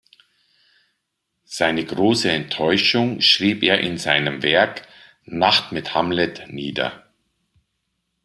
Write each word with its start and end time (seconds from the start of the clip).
Seine 1.45 1.85
große 1.85 2.31
Enttäuschung 2.31 3.21
schrieb 3.21 3.61
er 3.61 3.81
in 3.81 3.99
seinem 3.99 4.41
Werk 4.41 4.87
"Nacht 5.25 5.71
mit 5.73 5.93
Hamlet" 5.93 6.47
nieder. 6.51 7.05